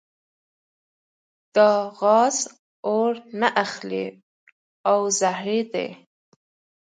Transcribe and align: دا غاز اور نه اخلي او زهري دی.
دا 1.55 1.71
غاز 1.99 2.37
اور 2.87 3.13
نه 3.39 3.49
اخلي 3.63 4.05
او 4.91 4.99
زهري 5.19 5.59
دی. 5.73 5.87